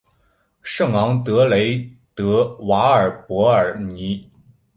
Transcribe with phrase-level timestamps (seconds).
[0.63, 4.31] 圣昂德雷德瓦尔博尔尼。